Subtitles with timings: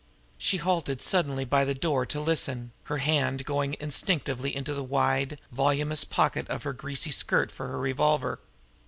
[0.39, 5.39] She halted suddenly by the door to listen, her hand going instinctively to the wide,
[5.51, 8.39] voluminous pocket of her greasy skirt for her revolver.